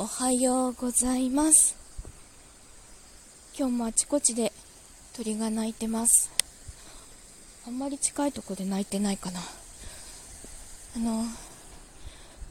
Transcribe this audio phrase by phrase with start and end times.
[0.00, 1.76] おはようございます。
[3.54, 4.50] 今日もあちこちで
[5.14, 6.30] 鳥が鳴いてます。
[7.66, 9.40] あんまり近いとこで鳴いてないかな。
[10.96, 11.26] あの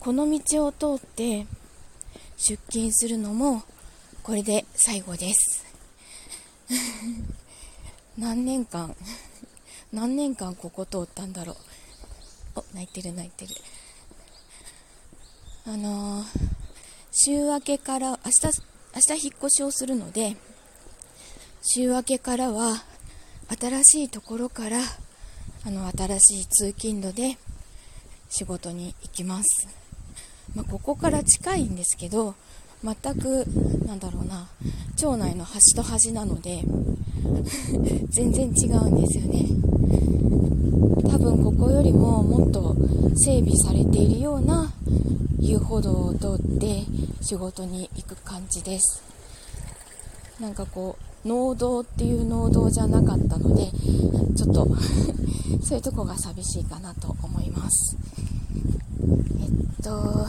[0.00, 1.46] この道を通って
[2.38, 3.62] 出勤するのも
[4.22, 5.66] これで最後です。
[8.16, 8.96] 何年間
[9.92, 11.56] 何年間ここ通ったんだろう。
[12.60, 13.54] お泣いてる泣いてる。
[15.66, 16.53] あのー
[17.26, 18.60] 週明けから明日
[18.94, 20.36] 明日引っ越しをするので
[21.62, 22.84] 週明けからは
[23.58, 24.76] 新しいところから
[25.66, 27.38] あの新しい通勤路で
[28.28, 29.68] 仕事に行きます、
[30.54, 32.34] まあ、ここから近いんですけど
[32.82, 33.46] 全く
[33.86, 34.46] なんだろうな
[34.98, 36.62] 町内の端と端なので
[38.12, 39.46] 全然違うんですよね
[41.10, 42.76] 多分ここよりももっと
[43.16, 44.72] 整備されているような
[45.40, 46.84] 遊歩道を通って
[47.20, 49.02] 仕事に行く感じです。
[50.40, 53.70] なんかこう農道っていう農道じゃなかったので
[54.36, 54.66] ちょっと
[55.64, 57.96] そういうとこが寂しいかなと思います。
[59.40, 59.50] えっ
[59.82, 60.28] とあ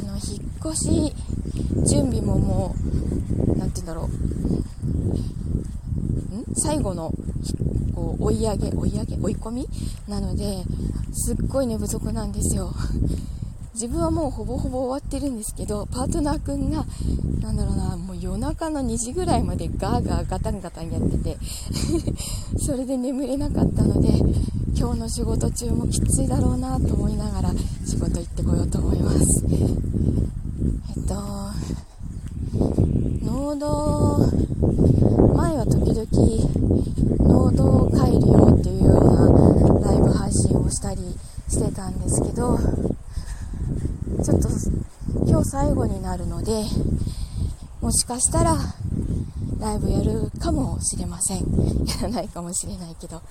[0.00, 0.38] の引っ
[0.72, 1.12] 越し
[1.86, 2.74] 準備もも
[3.46, 4.06] う何て言うんだろう。
[6.36, 6.44] ん？
[6.54, 7.12] 最後の
[7.94, 9.68] こう追い上げ追い上げ追い込み？
[10.08, 10.64] なので
[11.12, 12.72] すっごい寝不足なんですよ。
[13.74, 16.84] 自分はもうほぼほぼ終わってるんですけどパートナーくんが
[17.40, 21.38] なんだろうなもう夜中の2時ぐらいまでガーガーガタンガタンやってて
[22.60, 24.08] それで眠れなかったので
[24.76, 27.52] 今日の仕事中もきついだろうなと思いながら
[27.86, 29.44] 仕事行ってこようと思います。
[29.48, 31.14] えっと
[33.24, 34.26] 農道
[35.34, 36.06] 前は時々
[37.26, 41.00] 農道帰るよっていうようなライブ配信をしたり
[41.48, 42.58] してたんですけど
[44.22, 44.48] ちょっと
[45.26, 46.62] 今日最後になるので
[47.80, 48.56] もしかしたら
[49.58, 51.38] ライブやるかもしれません。
[51.38, 51.44] や
[52.02, 53.22] らないかもしれないけど。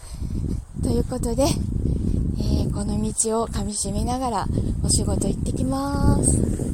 [0.81, 4.47] ということで、えー、この道をかみしめながら
[4.83, 6.73] お仕事行ってきます。